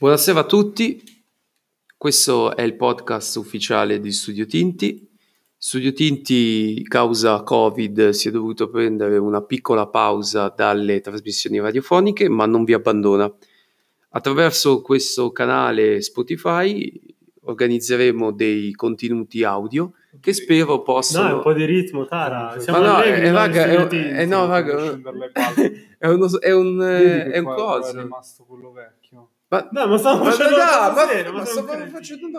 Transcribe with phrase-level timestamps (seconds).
[0.00, 1.02] Buonasera a tutti,
[1.96, 5.10] questo è il podcast ufficiale di Studio Tinti.
[5.56, 12.46] Studio Tinti, causa Covid, si è dovuto prendere una piccola pausa dalle trasmissioni radiofoniche, ma
[12.46, 13.28] non vi abbandona.
[14.10, 16.88] Attraverso questo canale Spotify
[17.40, 21.34] organizzeremo dei contenuti audio che spero No, è possano...
[21.36, 22.52] un po' di ritmo, Tara.
[22.54, 24.08] Ma Siamo Ma no, allegri eh, noi raga, è, studiotinti.
[24.20, 25.96] eh, no, raga, scendere le palle.
[25.98, 27.96] è, uno, è un, eh, è un qua- qua coso.
[27.98, 29.28] è rimasto quello vecchio.
[29.50, 32.36] Ma, No, ma stiamo ma, facendo dai, una cosa ma- seria, ma stavo facendo una